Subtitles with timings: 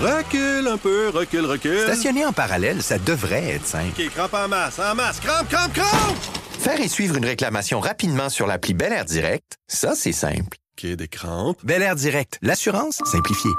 [0.00, 1.80] Recule un peu, recule, recule.
[1.80, 4.00] Stationner en parallèle, ça devrait être simple.
[4.00, 6.16] OK, crampe en masse, en masse, crampe, crampe, crampe!
[6.60, 10.56] Faire et suivre une réclamation rapidement sur l'appli Bel Air Direct, ça, c'est simple.
[10.78, 11.58] OK, des crampes.
[11.64, 13.50] Bel Air Direct, l'assurance simplifiée.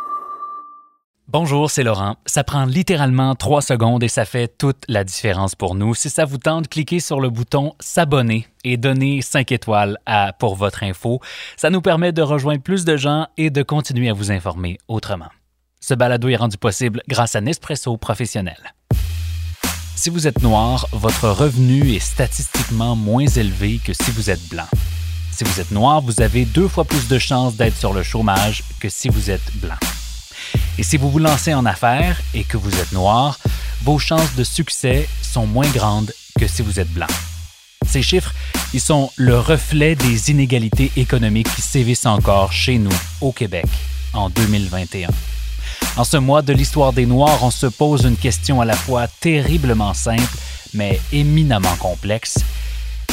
[1.28, 2.16] Bonjour, c'est Laurent.
[2.26, 5.94] Ça prend littéralement trois secondes et ça fait toute la différence pour nous.
[5.94, 10.56] Si ça vous tente, cliquez sur le bouton S'abonner et donnez 5 étoiles à Pour
[10.56, 11.20] votre info.
[11.58, 15.28] Ça nous permet de rejoindre plus de gens et de continuer à vous informer autrement.
[15.82, 18.74] Ce balado est rendu possible grâce à Nespresso Professionnel.
[19.96, 24.68] Si vous êtes noir, votre revenu est statistiquement moins élevé que si vous êtes blanc.
[25.32, 28.64] Si vous êtes noir, vous avez deux fois plus de chances d'être sur le chômage
[28.82, 29.78] que si vous êtes blanc.
[30.78, 33.40] Et si vous vous lancez en affaires et que vous êtes noir,
[33.84, 37.08] vos chances de succès sont moins grandes que si vous êtes blanc.
[37.88, 38.34] Ces chiffres,
[38.74, 43.66] ils sont le reflet des inégalités économiques qui sévissent encore chez nous, au Québec,
[44.14, 45.08] en 2021.
[45.98, 49.08] En ce mois de l'histoire des Noirs, on se pose une question à la fois
[49.20, 50.38] terriblement simple,
[50.74, 52.40] mais éminemment complexe.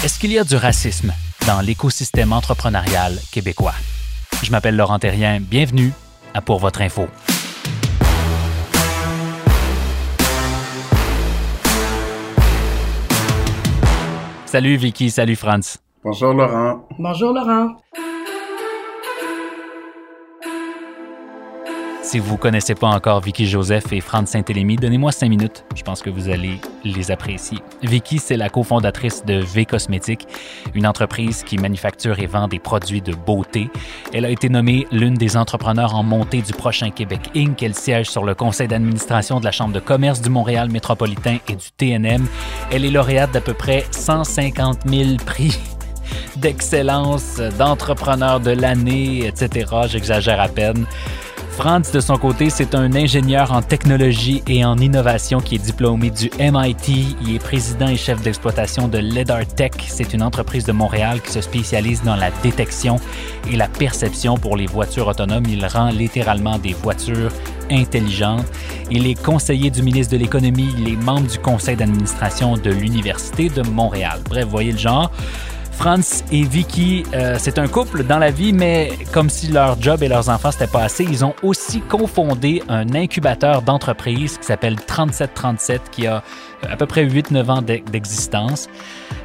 [0.05, 1.13] Est-ce qu'il y a du racisme
[1.47, 3.75] dans l'écosystème entrepreneurial québécois?
[4.43, 5.93] Je m'appelle Laurent Terrien, bienvenue
[6.35, 7.09] à Pour votre info.
[14.45, 15.79] Salut Vicky, salut Franz.
[16.05, 16.87] Bonjour Laurent.
[16.99, 17.77] Bonjour Laurent.
[22.07, 25.65] Si vous ne connaissez pas encore Vicky Joseph et Franz Saint-Élémy, donnez-moi cinq minutes.
[25.75, 27.59] Je pense que vous allez les apprécier.
[27.83, 30.29] Vicky, c'est la cofondatrice de V Cosmétiques,
[30.77, 33.69] une entreprise qui manufacture et vend des produits de beauté.
[34.15, 37.61] Elle a été nommée l'une des entrepreneurs en montée du prochain Québec Inc.
[37.61, 41.57] Elle siège sur le conseil d'administration de la Chambre de commerce du Montréal métropolitain et
[41.57, 42.29] du TNM.
[42.71, 45.59] Elle est lauréate d'à peu près 150 000 prix
[46.37, 49.67] d'excellence, d'entrepreneur de l'année, etc.
[49.89, 50.87] J'exagère à peine.
[51.57, 56.11] Franz, de son côté, c'est un ingénieur en technologie et en innovation qui est diplômé
[56.11, 57.17] du MIT.
[57.23, 59.71] Il est président et chef d'exploitation de LEDAR Tech.
[59.89, 62.97] C'est une entreprise de Montréal qui se spécialise dans la détection
[63.51, 65.47] et la perception pour les voitures autonomes.
[65.49, 67.33] Il rend littéralement des voitures
[67.71, 68.45] intelligentes.
[68.91, 70.69] Il est conseiller du ministre de l'Économie.
[70.79, 74.21] Il est membre du conseil d'administration de l'Université de Montréal.
[74.29, 75.11] Bref, voyez le genre.
[75.77, 80.03] Franz et Vicky, euh, c'est un couple dans la vie, mais comme si leur job
[80.03, 84.77] et leurs enfants c'était pas assez, ils ont aussi cofondé un incubateur d'entreprise qui s'appelle
[84.77, 86.23] 3737, qui a
[86.69, 88.69] à peu près 8-9 ans d'existence.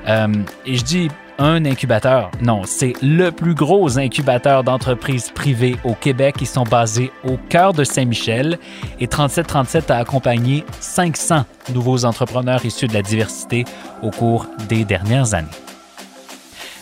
[0.07, 0.27] Euh,
[0.65, 1.07] et je dis
[1.39, 2.29] un incubateur.
[2.41, 6.35] Non, c'est le plus gros incubateur d'entreprises privées au Québec.
[6.41, 8.59] Ils sont basés au cœur de Saint-Michel
[8.99, 13.65] et 3737 a accompagné 500 nouveaux entrepreneurs issus de la diversité
[14.03, 15.47] au cours des dernières années.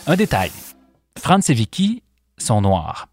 [0.06, 0.50] Un détail.
[1.18, 2.02] Franz et Vicky
[2.38, 3.08] sont noirs.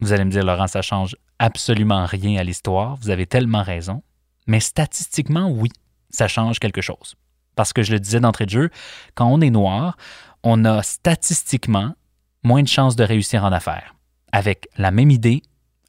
[0.00, 2.96] Vous allez me dire, Laurent, ça change absolument rien à l'histoire.
[2.96, 4.02] Vous avez tellement raison.
[4.46, 5.70] Mais statistiquement, oui,
[6.10, 7.14] ça change quelque chose.
[7.54, 8.70] Parce que je le disais d'entrée de jeu,
[9.14, 9.96] quand on est noir,
[10.42, 11.94] on a statistiquement
[12.42, 13.94] moins de chances de réussir en affaires.
[14.32, 15.42] Avec la même idée,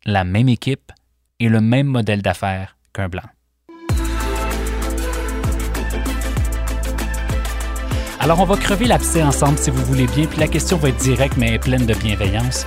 [0.05, 0.91] la même équipe
[1.39, 3.29] et le même modèle d'affaires qu'un blanc.
[8.19, 10.97] Alors, on va crever l'abcès ensemble si vous voulez bien, puis la question va être
[10.97, 12.65] directe mais pleine de bienveillance.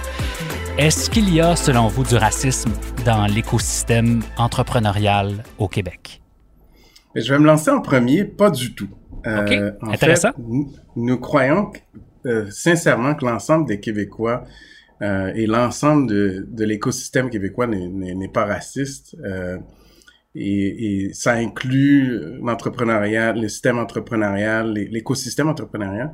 [0.78, 2.70] Est-ce qu'il y a, selon vous, du racisme
[3.04, 6.22] dans l'écosystème entrepreneurial au Québec?
[7.16, 8.88] Je vais me lancer en premier, pas du tout.
[9.26, 10.30] Euh, intéressant.
[10.96, 11.72] nous, croyons
[12.26, 14.44] euh, sincèrement que l'ensemble des Québécois
[15.02, 19.16] euh, et l'ensemble de, de l'écosystème québécois n'est pas raciste.
[20.36, 26.12] Euh, et, et, ça inclut l'entrepreneuriat, le système entrepreneurial, l'écosystème entrepreneurial.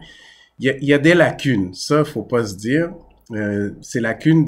[0.59, 2.93] Il y, a, y a, des lacunes, ça faut pas se dire.
[3.33, 4.45] Euh, ces lacunes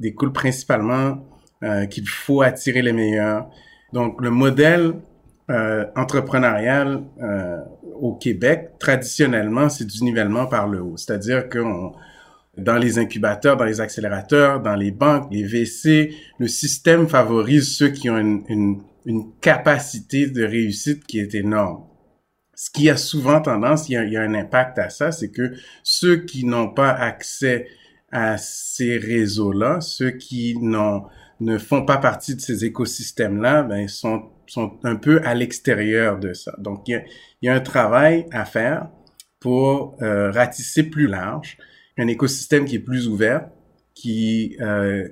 [0.00, 1.26] découlent principalement
[1.62, 3.48] euh, qu'il faut attirer les meilleurs.
[3.92, 4.94] Donc le modèle
[5.50, 7.58] euh, entrepreneurial euh,
[8.00, 10.96] au Québec, traditionnellement, c'est du nivellement par le haut.
[10.96, 11.60] C'est-à-dire que
[12.56, 17.88] dans les incubateurs, dans les accélérateurs, dans les banques, les VC, le système favorise ceux
[17.88, 21.84] qui ont une, une, une capacité de réussite qui est énorme.
[22.54, 25.12] Ce qui a souvent tendance, il y a, il y a un impact à ça,
[25.12, 27.66] c'est que ceux qui n'ont pas accès
[28.12, 31.04] à ces réseaux-là, ceux qui n'ont
[31.42, 36.32] ne font pas partie de ces écosystèmes-là, ben, sont, sont un peu à l'extérieur de
[36.32, 36.54] ça.
[36.58, 37.02] Donc, il y a,
[37.42, 38.88] il y a un travail à faire
[39.40, 41.58] pour euh, ratisser plus large,
[41.98, 43.48] un écosystème qui est plus ouvert,
[43.94, 45.08] qui euh,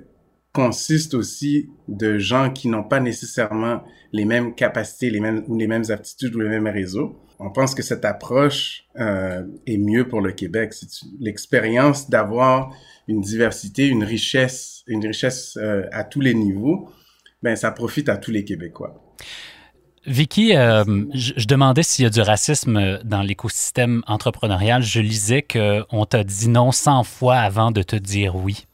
[0.53, 5.67] consiste aussi de gens qui n'ont pas nécessairement les mêmes capacités, les mêmes ou les
[5.67, 7.19] mêmes aptitudes ou les mêmes réseaux.
[7.39, 10.73] On pense que cette approche euh, est mieux pour le Québec.
[10.73, 10.87] C'est
[11.19, 12.75] l'expérience d'avoir
[13.07, 16.89] une diversité, une richesse, une richesse euh, à tous les niveaux
[17.41, 19.15] ben ça profite à tous les Québécois.
[20.07, 20.83] Vicky, euh,
[21.13, 24.81] je, demandais s'il y a du racisme dans l'écosystème entrepreneurial.
[24.81, 28.65] Je lisais qu'on t'a dit non 100 fois avant de te dire oui.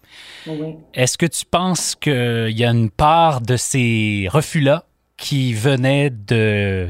[0.47, 0.75] oui.
[0.94, 4.85] Est-ce que tu penses qu'il y a une part de ces refus-là
[5.18, 6.88] qui venait de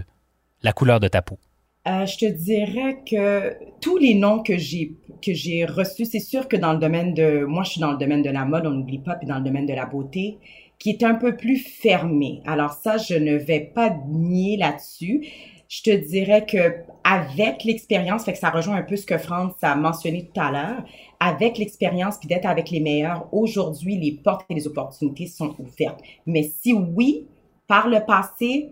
[0.62, 1.40] la couleur de ta peau?
[1.88, 4.92] Euh, je te dirais que tous les noms que j'ai
[5.22, 7.98] que j'ai reçus, c'est sûr que dans le domaine de, moi je suis dans le
[7.98, 10.38] domaine de la mode, on n'oublie pas, puis dans le domaine de la beauté,
[10.79, 12.41] qui est un peu plus fermé.
[12.45, 15.27] Alors ça, je ne vais pas nier là-dessus.
[15.69, 19.53] Je te dirais que avec l'expérience, fait que ça rejoint un peu ce que France
[19.62, 20.83] a mentionné tout à l'heure,
[21.19, 26.00] avec l'expérience puis d'être avec les meilleurs, aujourd'hui les portes et les opportunités sont ouvertes.
[26.25, 27.27] Mais si oui,
[27.68, 28.69] par le passé,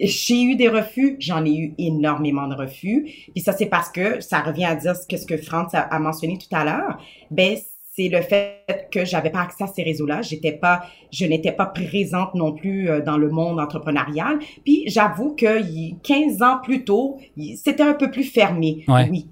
[0.00, 3.08] j'ai eu des refus, j'en ai eu énormément de refus.
[3.32, 5.98] Puis ça, c'est parce que ça revient à dire ce que, ce que France a,
[5.98, 6.98] mentionné tout à l'heure.
[7.30, 7.56] Ben,
[7.94, 10.22] c'est le fait que j'avais pas accès à ces réseaux-là.
[10.22, 14.38] J'étais pas, je n'étais pas présente non plus euh, dans le monde entrepreneurial.
[14.64, 15.60] Puis j'avoue que
[16.02, 17.18] 15 ans plus tôt,
[17.62, 18.84] c'était un peu plus fermé.
[18.88, 19.26] Oui.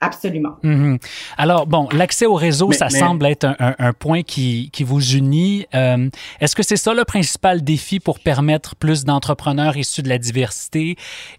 [0.00, 0.56] Absolument.
[0.62, 0.98] Mhm.
[1.38, 5.64] Alors, bon, l'accès au réseau, ça semble être un, point qui, qui, vous unit.
[5.74, 6.10] Euh,
[6.40, 10.96] est-ce que c'est ça le principal défi pour permettre plus d'entrepreneurs issus de la diversité?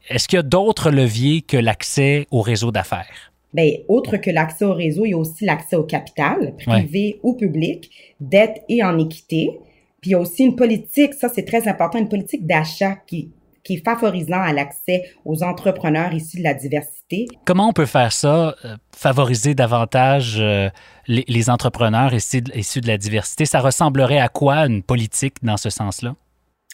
[0.10, 3.35] Est-ce qu'il y a d'autres leviers que l'accès au réseau d'affaires?
[3.56, 7.36] Bien, autre que l'accès au réseau, il y a aussi l'accès au capital, privé ou
[7.36, 9.58] public, dette et en équité.
[10.02, 13.32] Puis il y a aussi une politique, ça c'est très important, une politique d'achat qui
[13.64, 17.26] qui est favorisant à l'accès aux entrepreneurs issus de la diversité.
[17.46, 20.70] Comment on peut faire ça, euh, favoriser davantage euh,
[21.08, 23.46] les, entrepreneurs issus de, issus de la diversité?
[23.46, 26.16] Ça ressemblerait à quoi une politique dans ce sens-là?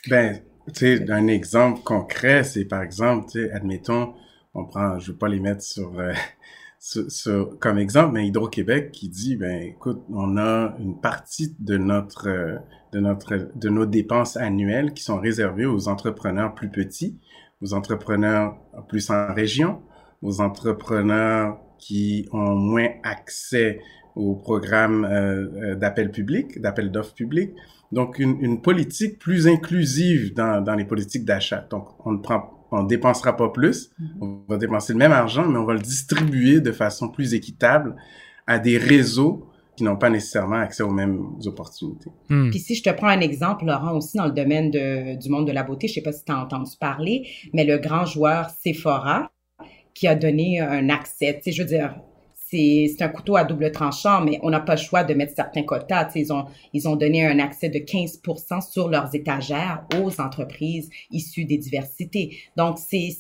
[0.10, 0.42] Ben,
[0.74, 4.14] tu sais, un exemple concret, c'est par exemple, tu sais, admettons,
[4.54, 6.12] on prend, je ne veux pas les mettre sur, euh,
[7.60, 12.60] comme exemple, Hydro-Québec qui dit, ben, écoute, on a une partie de notre
[12.92, 17.20] de, notre, de nos dépenses annuelles qui sont réservées aux entrepreneurs plus petits,
[17.62, 18.58] aux entrepreneurs
[18.88, 19.82] plus en région,
[20.22, 23.80] aux entrepreneurs qui ont moins accès
[24.16, 27.52] aux programmes euh, euh d'appel public, d'appel d'offres publics.
[27.92, 31.66] Donc, une, une, politique plus inclusive dans, dans les politiques d'achat.
[31.70, 34.06] Donc, on ne prend, on dépensera pas plus, mm-hmm.
[34.22, 37.96] on va dépenser le même argent, mais on va le distribuer de façon plus équitable
[38.48, 42.12] à des réseaux qui n'ont pas nécessairement accès aux mêmes opportunités.
[42.30, 42.50] Hmm.
[42.50, 45.48] Puis si je te prends un exemple, Laurent, aussi dans le domaine de, du monde
[45.48, 48.50] de la beauté, je sais pas si tu as entendu parler, mais le grand joueur
[48.50, 49.32] Sephora
[49.94, 51.96] qui a donné un accès, tu sais, je veux dire,
[52.52, 55.64] c'est un couteau à double tranchant, mais on n'a pas le choix de mettre certains
[55.64, 56.10] quotas.
[56.16, 58.22] Ils, ont, ils ont donné un accès de 15
[58.70, 62.38] sur leurs étagères aux entreprises issues des diversités.
[62.58, 63.16] Donc, c'est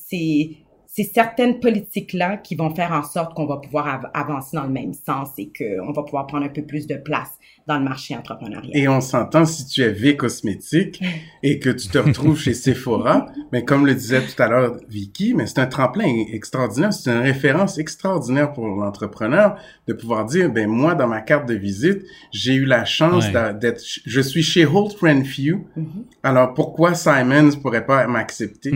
[0.93, 4.93] c'est certaines politiques-là qui vont faire en sorte qu'on va pouvoir avancer dans le même
[4.93, 7.31] sens et qu'on va pouvoir prendre un peu plus de place
[7.67, 8.71] dans le marché entrepreneurial.
[8.75, 11.01] Et on s'entend si tu es V cosmétique
[11.43, 15.33] et que tu te retrouves chez Sephora, mais comme le disait tout à l'heure Vicky,
[15.33, 19.55] mais c'est un tremplin extraordinaire, c'est une référence extraordinaire pour l'entrepreneur
[19.87, 23.25] de pouvoir dire, ben moi dans ma carte de visite, j'ai eu la chance
[23.59, 25.85] d'être, je suis chez Holt Friend Few, mm-hmm.
[26.23, 28.71] alors pourquoi Simons pourrait pas m'accepter?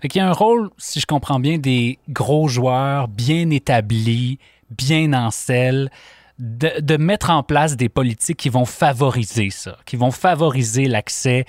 [0.00, 4.38] Fait y a un rôle, si je comprends bien, des gros joueurs bien établis,
[4.70, 5.90] bien en selle,
[6.40, 11.44] de, mettre en place des politiques qui vont favoriser ça, qui vont favoriser l'accès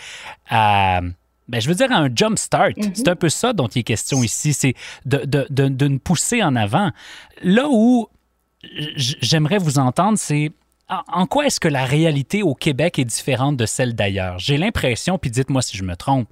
[0.49, 0.99] à,
[1.47, 2.77] ben, je veux dire, à un jump start.
[2.77, 2.91] Mm-hmm.
[2.95, 4.73] C'est un peu ça dont il est question ici, c'est
[5.05, 6.91] de, de, de, nous pousser en avant.
[7.41, 8.07] Là où
[8.95, 10.51] j'aimerais vous entendre, c'est
[11.07, 14.39] en quoi est-ce que la réalité au Québec est différente de celle d'ailleurs?
[14.39, 16.27] J'ai l'impression, puis dites-moi si je me trompe,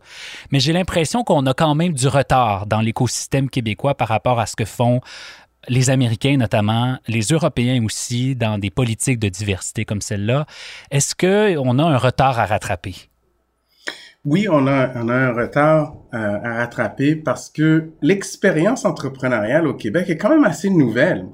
[0.52, 4.46] mais j'ai l'impression qu'on a quand même du retard dans l'écosystème québécois par rapport à
[4.46, 5.00] ce que font
[5.68, 10.46] les Américains notamment, les Européens aussi, dans des politiques de diversité comme celle-là.
[10.92, 12.96] Est-ce qu'on a un retard à rattraper?
[14.26, 19.74] Oui, on a, on a un retard euh, à rattraper parce que l'expérience entrepreneuriale au
[19.74, 21.26] Québec est quand même assez nouvelle,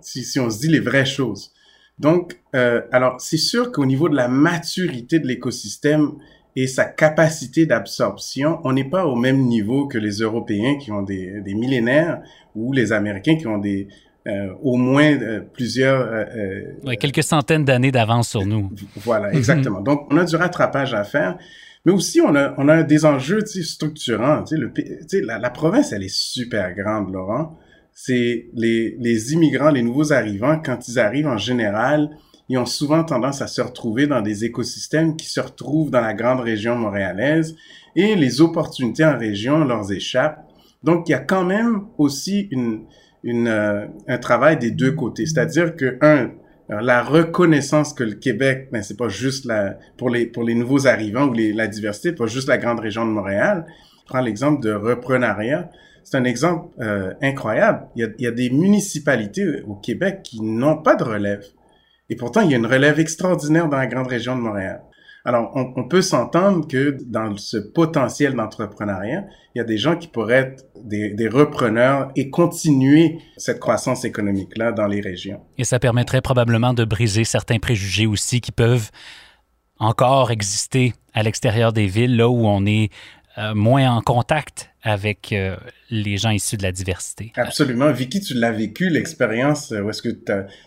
[0.00, 1.52] si, si, on se dit les vraies choses.
[1.98, 6.14] Donc, euh, alors, c'est sûr qu'au niveau de la maturité de l'écosystème,
[6.54, 11.02] et sa capacité d'absorption, on n'est pas au même niveau que les Européens qui ont
[11.02, 12.22] des, des millénaires
[12.54, 13.88] ou les Américains qui ont des
[14.26, 16.00] euh, au moins euh, plusieurs...
[16.02, 18.70] Euh, ouais, quelques centaines d'années d'avance sur nous.
[18.96, 19.80] Voilà, exactement.
[19.80, 21.38] Donc, on a du rattrapage à faire.
[21.84, 24.44] Mais aussi, on a, on a des enjeux structurants.
[24.44, 27.58] Tu sais, le, la, la province, elle est super grande, Laurent.
[27.94, 32.10] C'est les, les immigrants, les nouveaux arrivants, quand ils arrivent en général,
[32.52, 36.12] ils ont souvent tendance à se retrouver dans des écosystèmes qui se retrouvent dans la
[36.12, 37.56] grande région montréalaise
[37.96, 40.46] et les opportunités en région leur échappent.
[40.82, 42.50] Donc, il y a quand même aussi
[43.24, 45.24] euh, un travail des deux côtés.
[45.24, 46.30] C'est-à-dire que, un,
[46.68, 49.50] la reconnaissance que le Québec, ben c'est pas juste
[49.96, 53.64] pour les nouveaux arrivants ou la diversité, pas juste la grande région de Montréal.
[54.00, 55.70] Je prends l'exemple de reprenariat.
[56.04, 57.86] C'est un exemple euh, incroyable.
[57.96, 61.46] Il y a des municipalités au Québec qui n'ont pas de relève.
[62.12, 64.82] Et pourtant, il y a une relève extraordinaire dans la grande région de Montréal.
[65.24, 70.08] Alors, on, peut s'entendre que dans ce potentiel d'entrepreneuriat, il y a des gens qui
[70.08, 75.40] pourraient être des, des repreneurs et continuer cette croissance économique-là dans les régions.
[75.56, 78.90] Et ça permettrait probablement de briser certains préjugés aussi qui peuvent
[79.78, 82.90] encore exister à l'extérieur des villes, là où on est
[83.38, 85.56] euh, moins en contact avec euh,
[85.90, 87.32] les gens issus de la diversité.
[87.36, 87.92] Absolument.
[87.92, 90.16] Vicky, tu l'as vécu, l'expérience où est-ce que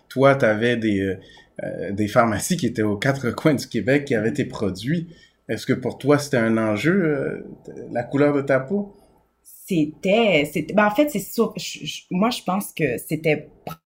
[0.09, 1.17] toi, tu avais des,
[1.63, 5.07] euh, des pharmacies qui étaient aux quatre coins du Québec qui avaient tes produits.
[5.47, 7.47] Est-ce que pour toi, c'était un enjeu, euh,
[7.93, 8.93] la couleur de ta peau?
[9.41, 11.53] C'était, c'était, ben en fait, c'est sûr,
[12.11, 13.47] moi, je pense que c'était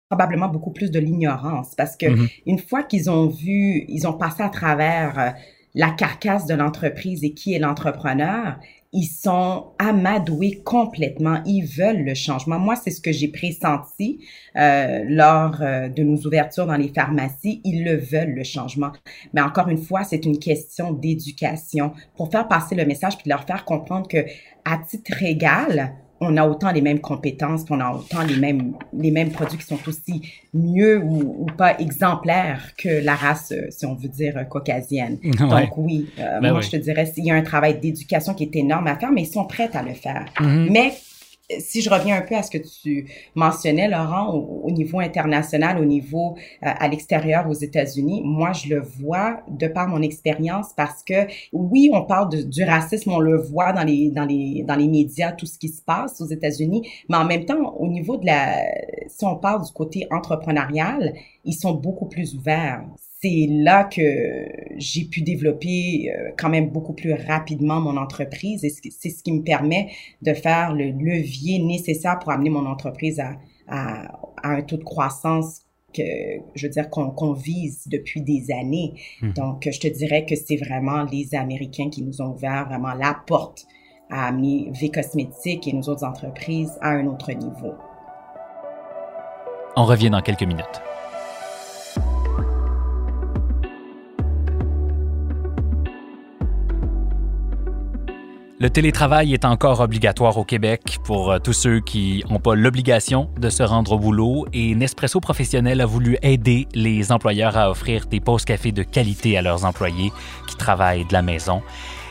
[0.09, 2.31] probablement beaucoup plus de l'ignorance parce que mm-hmm.
[2.47, 5.31] une fois qu'ils ont vu, ils ont passé à travers euh,
[5.75, 8.59] la carcasse de l'entreprise et qui est l'entrepreneur,
[8.93, 11.41] ils sont amadoués complètement.
[11.47, 12.59] Ils veulent le changement.
[12.59, 14.25] Moi, c'est ce que j'ai pressenti
[14.57, 17.63] euh, lors euh, de nos ouvertures dans les pharmacies.
[17.65, 18.93] Ils le veulent, le changement.
[19.33, 23.45] Mais encore une fois, c'est une question d'éducation pour faire passer le message puis leur
[23.45, 24.27] faire comprendre que
[24.65, 29.11] à titre égal, on a autant les mêmes compétences, on a autant les mêmes, les
[29.11, 30.23] mêmes produits qui sont aussi
[30.55, 35.19] mieux ou, pas exemplaires que la race, euh, si on veut dire, euh, caucasienne.
[35.39, 38.45] Donc oui, euh, ben moi je te dirais, il y a un travail d'éducation qui
[38.45, 40.27] est énorme à faire, mais ils sont prêts à le faire.
[40.39, 40.71] Mm-hmm.
[40.71, 40.95] Mais
[41.61, 45.85] si je reviens un peu à ce que tu mentionnais, Laurent, au, niveau international, au
[45.85, 51.03] niveau euh, à l'extérieur aux États-Unis, moi, je le vois de par mon expérience parce
[51.03, 54.89] que oui, on parle du racisme, on le voit dans les, dans, les, dans les
[54.89, 58.27] médias, tout ce qui se passe aux États-Unis, mais en même temps, au niveau de
[58.27, 58.63] la,
[59.09, 62.85] si on parle du côté entrepreneurial, ils sont beaucoup plus ouverts
[63.23, 68.71] c'est là que j'ai pu développer euh, quand même beaucoup plus rapidement mon entreprise et
[68.71, 69.91] c'est ce qui me permet
[70.23, 73.37] de faire le levier nécessaire pour amener mon entreprise à,
[73.69, 74.09] à,
[74.43, 75.63] un taux de croissance
[75.95, 76.03] que
[76.55, 78.95] je veux dire qu'on vise depuis des années.
[79.21, 79.33] Hmm.
[79.35, 83.15] Donc, je te dirais que c'est vraiment les Américains qui nous ont ouvert vraiment la
[83.27, 83.67] porte
[84.11, 87.75] à amener V Cosmétiques et nos autres entreprises à un autre niveau.
[89.77, 90.83] On revient dans quelques minutes.
[98.63, 103.29] Le télétravail est encore obligatoire au Québec pour euh, tous ceux qui n'ont pas l'obligation
[103.37, 108.07] de se rendre au boulot et Nespresso Professionnel a voulu aider les employeurs à offrir
[108.07, 110.13] des pauses café de qualité à leurs employés
[110.47, 111.61] qui travaillent de la maison.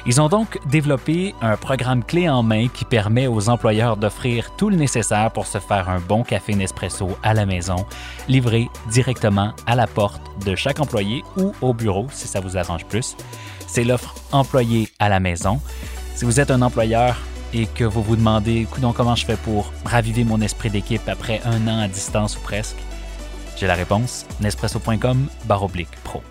[0.05, 4.69] Ils ont donc développé un programme clé en main qui permet aux employeurs d'offrir tout
[4.69, 7.77] le nécessaire pour se faire un bon café Nespresso à la maison,
[8.27, 12.83] livré directement à la porte de chaque employé ou au bureau si ça vous arrange
[12.87, 13.15] plus.
[13.67, 15.61] C'est l'offre employé à la maison.
[16.15, 17.17] Si vous êtes un employeur
[17.53, 21.67] et que vous vous demandez comment je fais pour raviver mon esprit d'équipe après un
[21.67, 22.77] an à distance ou presque,
[23.57, 26.21] j'ai la réponse nespresso.com baroblique pro.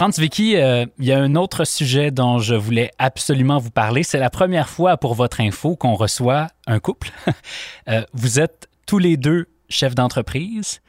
[0.00, 4.02] Franz Vicky, euh, il y a un autre sujet dont je voulais absolument vous parler.
[4.02, 7.10] C'est la première fois pour votre info qu'on reçoit un couple.
[7.88, 10.80] Euh, vous êtes tous les deux chefs d'entreprise.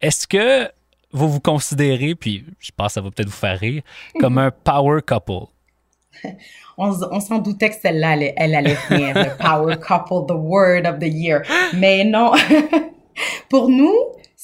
[0.00, 0.70] Est-ce que
[1.12, 3.82] vous vous considérez, puis je pense que ça va peut-être vous faire rire,
[4.20, 5.46] comme un power couple?
[6.78, 10.98] on, s'en doutait que celle-là, elle, elle, allait venir, le power couple, the word of
[10.98, 11.42] the year.
[11.74, 12.32] Mais non,
[13.48, 13.94] pour nous,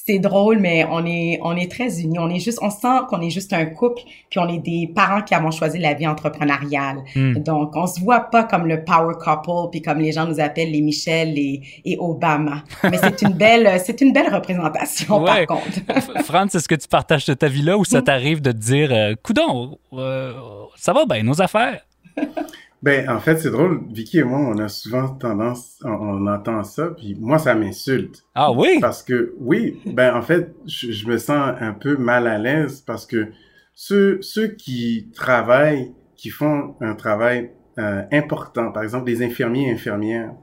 [0.07, 2.19] c'est drôle, mais on est, on est très unis.
[2.19, 5.23] On est juste, on sent qu'on est juste un couple, puis on est des parents
[5.23, 6.99] qui avons choisi la vie entrepreneuriale.
[7.17, 7.39] Hmm.
[7.39, 10.73] Donc, on se voit pas comme le power couple, puis comme les gens nous appellent
[10.73, 12.65] les Michel et, et Obama.
[12.83, 16.23] Mais c'est une belle, c'est une belle représentation, par contre.
[16.25, 18.05] Franz, est-ce que tu partages ta vie là ou ça hmm.
[18.05, 20.35] t'arrive de te dire, euh, coudon, euh,
[20.77, 21.81] ça va bien, nos affaires?
[22.85, 23.81] Ben, en fait, c'est drôle.
[23.91, 28.27] Vicky et moi, on a souvent tendance, on, entend ça, puis moi, ça m'insulte.
[28.35, 28.77] Ah oui?
[28.79, 33.07] Parce que, oui, ben, en fait, je, me sens un peu mal à l'aise parce
[33.07, 33.29] que
[33.73, 39.73] ceux, ceux qui travaillent, qui font un travail euh, important, par exemple, des infirmiers et
[39.73, 40.35] infirmières,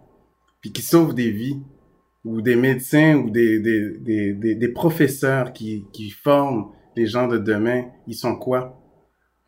[0.62, 1.62] puis qui sauvent des vies,
[2.26, 7.28] ou des médecins, ou des, des, des, des, des professeurs qui, qui forment les gens
[7.28, 8.81] de demain, ils sont quoi?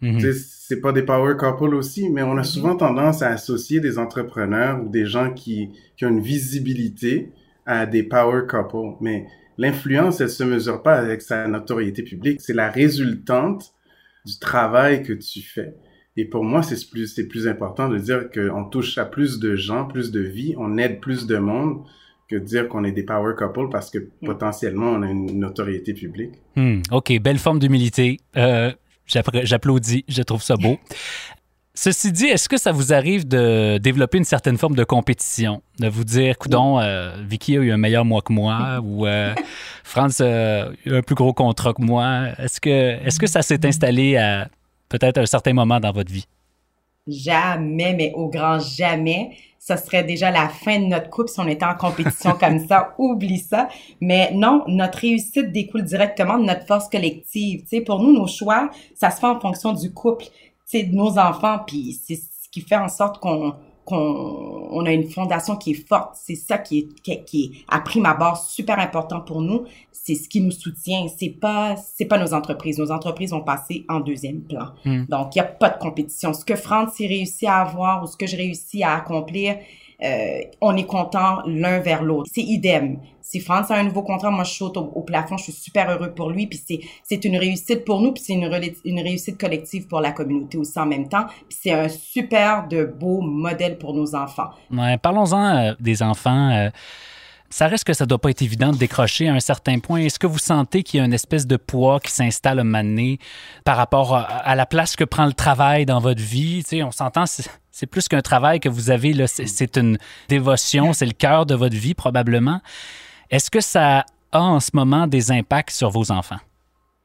[0.03, 0.33] Mhm.
[0.33, 4.83] C'est pas des power couples aussi, mais on a souvent tendance à associer des entrepreneurs
[4.83, 7.29] ou des gens qui, qui ont une visibilité
[7.65, 8.97] à des power couples.
[8.99, 9.25] Mais
[9.57, 12.41] l'influence, elle se mesure pas avec sa notoriété publique.
[12.41, 13.73] C'est la résultante
[14.25, 15.73] du travail que tu fais.
[16.17, 19.55] Et pour moi, c'est plus, c'est plus important de dire qu'on touche à plus de
[19.55, 21.83] gens, plus de vies, on aide plus de monde
[22.29, 25.93] que de dire qu'on est des power couples parce que potentiellement on a une notoriété
[25.93, 26.33] publique.
[26.55, 28.19] Hmm, OK, belle forme d'humilité.
[28.37, 28.71] Euh,
[29.05, 30.79] J'applaudis, je trouve ça beau.
[31.75, 35.63] Ceci dit, est-ce que ça vous arrive de développer une certaine forme de compétition?
[35.79, 39.33] De vous dire, coudon, euh, Vicky a eu un meilleur mois que moi ou euh,
[39.83, 42.27] Franz a eu un plus gros contrat que moi.
[42.37, 44.49] Est-ce que, est que ça s'est installé à
[44.87, 46.27] peut-être un certain moment dans votre vie?
[47.07, 49.31] Jamais, mais au grand jamais.
[49.65, 52.95] Ça serait déjà la fin de notre couple si on était en compétition comme ça.
[52.97, 53.69] Oublie ça.
[54.01, 57.61] Mais non, notre réussite découle directement de notre force collective.
[57.61, 60.25] Tu sais, pour nous, nos choix, ça se fait en fonction du couple
[60.81, 65.09] de nos enfants, puis c'est ce qui fait en sorte qu'on qu'on on a une
[65.09, 66.15] fondation qui est forte.
[66.21, 69.65] C'est ça qui est, qui, qui est à prime abord super important pour nous.
[69.91, 71.07] C'est ce qui nous soutient.
[71.17, 72.79] C'est pas c'est pas nos entreprises.
[72.79, 74.69] Nos entreprises vont passer en deuxième plan.
[74.85, 75.05] Hmm.
[75.05, 76.33] Donc il y a pas de compétition.
[76.33, 79.57] Ce que France a réussi à avoir ou ce que je réussis à accomplir,
[80.01, 82.29] euh, on est content l'un vers l'autre.
[82.33, 82.99] C'est idem.
[83.21, 86.11] Si France a un nouveau contrat, moi je saute au, plafond, je suis super heureux
[86.11, 86.61] pour lui, puis
[87.03, 88.51] c'est une réussite pour nous, puis c'est une,
[88.83, 92.83] une réussite collective pour la communauté aussi en même temps, puis c'est un super de
[92.83, 94.49] beau modèle pour nos enfants.
[94.71, 96.49] Ouais, parlons-en euh, des enfants.
[96.51, 96.69] Euh,
[97.53, 99.99] ça reste que ça doit pas être évident de décrocher à un certain point.
[99.99, 103.15] Est-ce que vous sentez qu'il y a une espèce de poids qui s'installe un moment
[103.63, 106.63] par rapport à, la place que prend le travail dans votre vie?
[106.63, 111.05] Tu sais, on s'entend, c'est plus qu'un travail que vous avez, c'est une dévotion, c'est
[111.05, 112.59] le cœur de votre vie probablement.
[113.29, 116.39] Est-ce que ça a en ce moment des impacts sur vos enfants?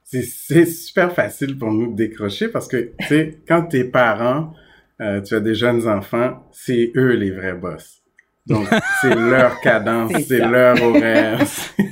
[0.05, 4.55] C'est super facile pour nous de décrocher parce que, tu sais, quand t'es parent,
[5.03, 7.98] euh, tu as des jeunes enfants, c'est eux les vrais boss.
[8.49, 8.67] Donc,
[9.01, 11.41] c'est leur cadence, c'est leur horaire,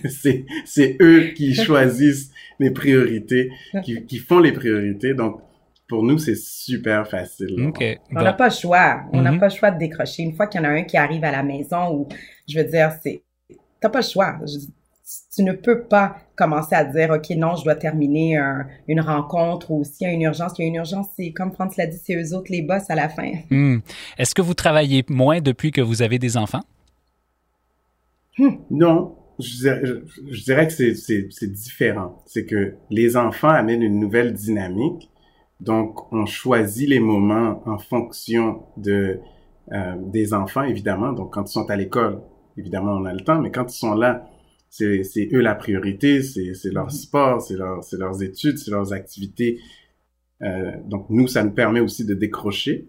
[0.64, 3.50] c'est eux qui choisissent les priorités,
[3.84, 5.14] qui, qui font les priorités.
[5.14, 5.40] Donc,
[5.88, 7.72] pour nous, c'est super facile.
[8.10, 9.02] On n'a pas le choix.
[9.12, 9.38] On n'a mm-hmm.
[9.38, 10.22] pas le choix de décrocher.
[10.22, 12.08] Une fois qu'il y en a un qui arrive à la maison, ou
[12.48, 13.22] je veux dire, c'est,
[13.80, 14.38] t'as pas le choix
[15.34, 18.38] tu ne peux pas commencer à dire, OK, non, je dois terminer
[18.88, 21.52] une rencontre ou s'il y a une urgence, il y a une urgence, c'est comme
[21.52, 23.32] Franz l'a dit, c'est eux autres les boss à la fin.
[23.50, 23.78] Hmm.
[24.18, 26.62] Est-ce que vous travaillez moins depuis que vous avez des enfants?
[28.38, 28.56] Hmm.
[28.70, 32.22] Non, je dirais, que c'est différent.
[32.26, 35.10] C'est que les enfants amènent une nouvelle dynamique.
[35.60, 39.20] Donc, on choisit les moments en fonction de
[39.72, 41.12] euh, des enfants, évidemment.
[41.12, 42.20] Donc, quand ils sont à l'école,
[42.56, 44.26] évidemment, on a le temps, mais quand ils sont là,
[44.68, 46.90] c'est eux la priorité, c'est leur mm-hmm.
[46.90, 49.58] sport, c'est leur, leurs études, c'est leurs activités.
[50.42, 52.86] Euh, donc nous, ça nous permet aussi de décrocher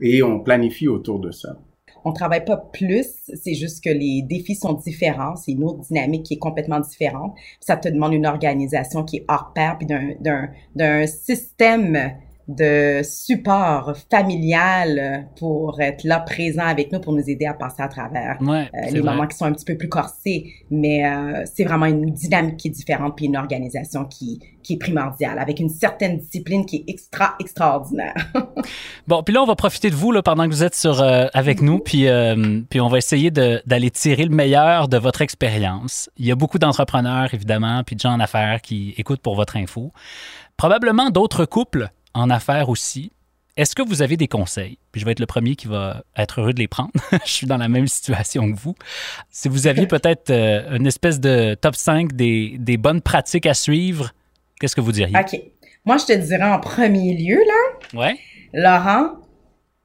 [0.00, 1.58] et on planifie autour de ça.
[2.06, 6.24] On travaille pas plus, c'est juste que les défis sont différents, c'est une autre dynamique
[6.24, 7.34] qui est complètement différente.
[7.60, 11.96] Ça te demande une organisation qui est hors pair, puis d'un système
[12.48, 17.88] de support familial pour être là présent avec nous pour nous aider à passer à
[17.88, 21.86] travers euh, les moments qui sont un petit peu plus corsés mais euh, c'est vraiment
[21.86, 26.18] une dynamique qui est différente puis une organisation qui qui est primordiale avec une certaine
[26.18, 28.14] discipline qui est extra extraordinaire.
[29.06, 31.26] bon, puis là on va profiter de vous là pendant que vous êtes sur euh,
[31.32, 32.06] avec nous puis
[32.68, 36.10] puis on va essayer d'aller tirer le meilleur de votre expérience.
[36.18, 39.56] Il y a beaucoup d'entrepreneurs évidemment puis de gens en affaires qui écoutent pour votre
[39.56, 39.92] info.
[40.56, 43.12] Probablement d'autres couples en affaires aussi.
[43.56, 44.78] Est-ce que vous avez des conseils?
[44.90, 46.90] Puis je vais être le premier qui va être heureux de les prendre.
[47.24, 48.74] je suis dans la même situation que vous.
[49.30, 53.54] Si vous aviez peut-être euh, une espèce de top 5 des, des bonnes pratiques à
[53.54, 54.12] suivre,
[54.58, 55.16] qu'est-ce que vous diriez?
[55.16, 55.40] OK.
[55.84, 57.98] Moi, je te dirais en premier lieu, là.
[58.00, 58.18] Ouais.
[58.52, 59.18] Laurent,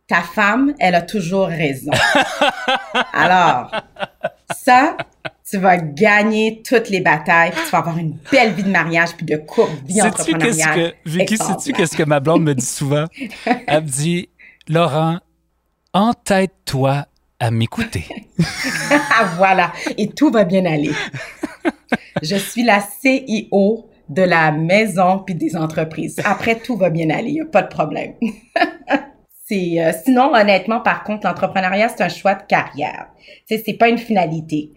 [0.07, 1.91] ta femme, elle a toujours raison.
[3.13, 3.71] Alors,
[4.63, 4.97] ça,
[5.49, 9.15] tu vas gagner toutes les batailles, puis tu vas avoir une belle vie de mariage,
[9.15, 10.93] puis de couple, vie entrepreneuriale.
[11.05, 13.05] Que, Vicky, sais-tu qu'est-ce que ma blonde me dit souvent?
[13.67, 14.29] Elle me dit,
[14.67, 15.19] Laurent,
[15.93, 17.05] entête-toi
[17.39, 18.05] à m'écouter.
[19.37, 20.91] voilà, et tout va bien aller.
[22.21, 26.19] Je suis la CIO de la maison puis des entreprises.
[26.25, 28.13] Après, tout va bien aller, il n'y a pas de problème.
[29.51, 33.07] euh, sinon honnêtement par contre l'entrepreneuriat c'est un choix de carrière.
[33.45, 34.71] C'est c'est pas une finalité.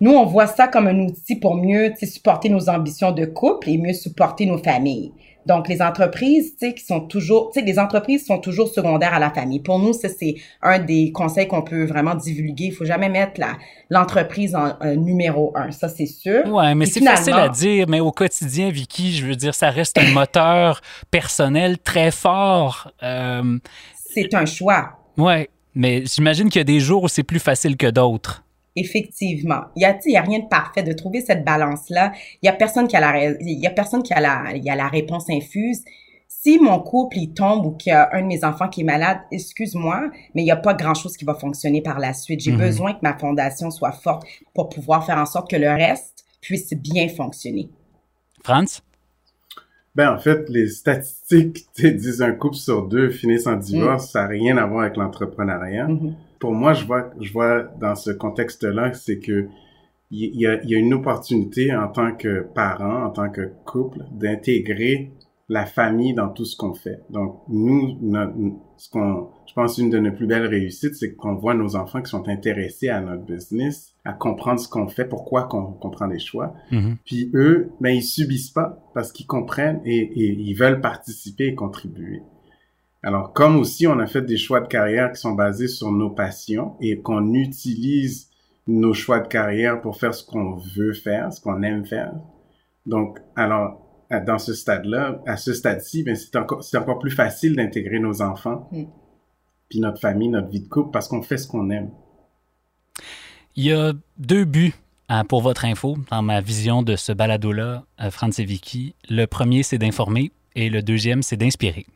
[0.00, 3.78] Nous, on voit ça comme un outil pour mieux supporter nos ambitions de couple et
[3.78, 5.12] mieux supporter nos familles.
[5.46, 9.14] Donc, les entreprises, tu sais, qui sont toujours, tu sais, les entreprises sont toujours secondaires
[9.14, 9.60] à la famille.
[9.60, 12.64] Pour nous, ça, c'est un des conseils qu'on peut vraiment divulguer.
[12.64, 13.40] Il faut jamais mettre
[13.88, 15.70] l'entreprise en numéro un.
[15.70, 16.52] Ça, c'est sûr.
[16.52, 19.96] Ouais, mais c'est facile à dire, mais au quotidien, Vicky, je veux dire, ça reste
[19.98, 20.80] un moteur
[21.12, 22.90] personnel très fort.
[23.04, 23.58] Euh,
[24.22, 24.98] c'est un choix.
[25.16, 28.42] Ouais, mais j'imagine qu'il y a des jours où c'est plus facile que d'autres.
[28.78, 29.62] Effectivement.
[29.74, 30.82] Il y a, il y a rien de parfait.
[30.82, 34.02] De trouver cette balance-là, il y a personne qui a la, il y a personne
[34.02, 35.82] qui a la, il y a la réponse infuse.
[36.28, 38.84] si mon couple il tombe ou qu'il y a un de mes enfants qui est
[38.84, 42.40] malade, excuse-moi, mais il n'y a pas grand-chose qui va fonctionner par la suite.
[42.40, 42.58] J'ai Mhm.
[42.58, 44.24] besoin que ma fondation soit forte
[44.54, 47.70] pour pouvoir faire en sorte que le reste puisse bien fonctionner.
[48.44, 48.80] Franz?
[49.96, 54.10] Ben, en fait, les statistiques disent un couple sur deux finissent en divorce.
[54.10, 55.88] Ça n'a rien à voir avec l'entrepreneuriat.
[55.88, 56.14] Mhm.
[56.38, 59.48] Pour moi, je vois, je vois dans ce contexte-là, c'est que
[60.10, 63.50] il y, a, il y a une opportunité en tant que parent, en tant que
[63.64, 65.10] couple, d'intégrer
[65.48, 67.00] la famille dans tout ce qu'on fait.
[67.08, 68.34] Donc, nous, notre-
[68.78, 72.02] ce qu'on, je pense, une de nos plus belles réussites, c'est qu'on voit nos enfants
[72.02, 76.08] qui sont intéressés à notre business, à comprendre ce qu'on fait, pourquoi qu'on qu'on prend
[76.08, 76.52] des choix.
[76.72, 76.96] Mhm.
[77.04, 81.54] Puis eux, ben ils subissent pas parce qu'ils comprennent et, et ils veulent participer et
[81.54, 82.22] contribuer.
[83.02, 86.10] Alors comme aussi on a fait des choix de carrière qui sont basés sur nos
[86.10, 88.30] passions et qu'on utilise
[88.66, 92.12] nos choix de carrière pour faire ce qu'on veut faire, ce qu'on aime faire.
[92.84, 97.56] Donc alors dans ce stade-là, à ce stade-ci, ben c'est encore c'est encore plus facile
[97.56, 98.84] d'intégrer nos enfants, Mm.
[99.68, 101.90] puis notre famille, notre vie de couple parce qu'on fait ce qu'on aime.
[103.56, 104.74] Il y a deux buts
[105.08, 108.94] hein, pour votre info dans ma vision de ce balado-là, euh, Franz et Vicky.
[109.08, 111.86] Le premier, c'est d'informer et le deuxième, c'est d'inspirer.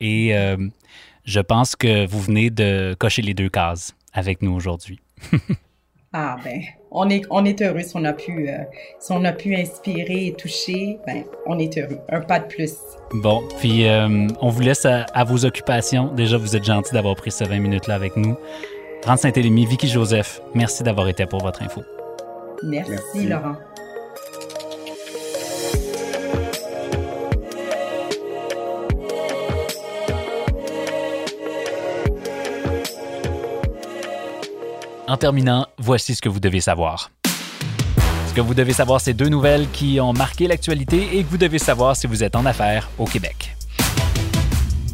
[0.00, 0.56] Et euh,
[1.24, 5.00] je pense que vous venez de cocher les deux cases avec nous aujourd'hui.
[6.18, 8.56] Ah ben, on est on est heureux si on a pu euh,
[8.98, 11.98] si on a pu inspirer et toucher, ben on est heureux.
[12.08, 12.72] Un pas de plus.
[13.12, 16.10] Bon, puis euh, on vous laisse à, à vos occupations.
[16.14, 18.34] Déjà, vous êtes gentil d'avoir pris ces 20 minutes-là avec nous.
[19.02, 21.82] Franz Saint-Élémy, Vicky Joseph, merci d'avoir été pour votre info.
[22.62, 23.26] Merci, Merci.
[23.28, 23.56] Laurent.
[35.08, 37.12] En terminant, voici ce que vous devez savoir.
[38.28, 41.38] Ce que vous devez savoir, c'est deux nouvelles qui ont marqué l'actualité et que vous
[41.38, 43.56] devez savoir si vous êtes en affaires au Québec.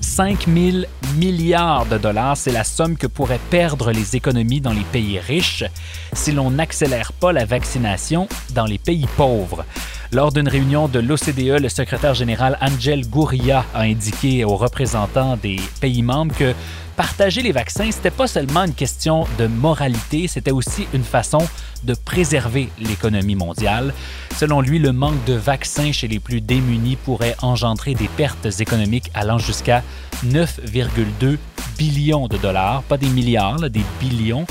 [0.02, 0.84] 5 000
[1.16, 5.64] milliards de dollars, c'est la somme que pourraient perdre les économies dans les pays riches
[6.12, 9.64] si l'on n'accélère pas la vaccination dans les pays pauvres.
[10.12, 15.56] Lors d'une réunion de l'OCDE, le secrétaire général Angel Gurria a indiqué aux représentants des
[15.80, 16.52] pays membres que
[16.96, 21.46] partager les vaccins, c'était pas seulement une question de moralité, c'était aussi une façon
[21.84, 23.92] de préserver l'économie mondiale.
[24.36, 29.10] Selon lui, le manque de vaccins chez les plus démunis pourrait engendrer des pertes économiques
[29.14, 29.82] allant jusqu'à
[30.26, 31.38] 9,2
[31.78, 34.46] billions de dollars, pas des milliards, des billions,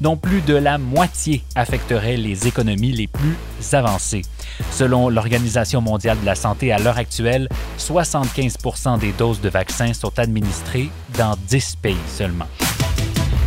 [0.00, 3.36] dont plus de la moitié affecterait les économies les plus
[3.72, 4.22] avancées.
[4.70, 8.56] Selon l'Organisation mondiale de la santé, à l'heure actuelle, 75
[9.00, 12.46] des doses de vaccins sont administrées dans 10 pays seulement.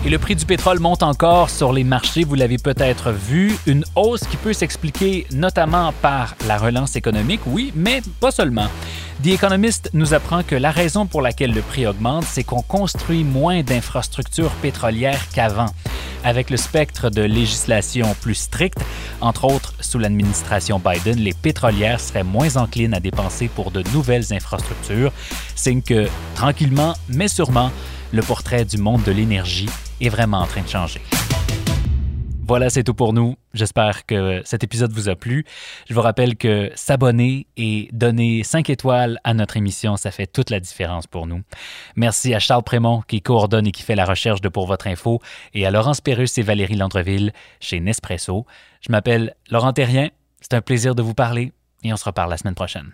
[0.05, 3.83] Et le prix du pétrole monte encore sur les marchés, vous l'avez peut-être vu, une
[3.95, 8.67] hausse qui peut s'expliquer notamment par la relance économique, oui, mais pas seulement.
[9.23, 13.23] The Economist nous apprend que la raison pour laquelle le prix augmente, c'est qu'on construit
[13.23, 15.69] moins d'infrastructures pétrolières qu'avant.
[16.23, 18.77] Avec le spectre de législation plus strict,
[19.19, 24.31] entre autres sous l'administration Biden, les pétrolières seraient moins enclines à dépenser pour de nouvelles
[24.31, 25.11] infrastructures,
[25.55, 27.71] signe que, tranquillement mais sûrement,
[28.13, 29.67] le portrait du monde de l'énergie
[30.01, 31.01] est vraiment en train de changer.
[32.47, 33.35] Voilà, c'est tout pour nous.
[33.53, 35.43] J'espère que cet épisode vous a plu.
[35.89, 40.49] Je vous rappelle que s'abonner et donner 5 étoiles à notre émission, ça fait toute
[40.49, 41.41] la différence pour nous.
[41.97, 45.19] Merci à Charles Prémont qui coordonne et qui fait la recherche de Pour votre info
[45.53, 48.45] et à Laurence Pérus et Valérie Landreville chez Nespresso.
[48.79, 50.07] Je m'appelle Laurent Terrien.
[50.39, 51.51] C'est un plaisir de vous parler
[51.83, 52.93] et on se reparle la semaine prochaine.